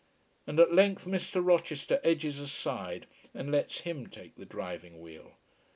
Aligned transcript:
And 0.47 0.59
at 0.59 0.73
length 0.73 1.05
Mr. 1.05 1.45
Rochester 1.45 1.99
edges 2.03 2.39
aside, 2.39 3.05
and 3.35 3.51
lets 3.51 3.81
him 3.81 4.07
take 4.07 4.33
the 4.35 4.45
driving 4.45 4.99
wheel. 4.99 5.33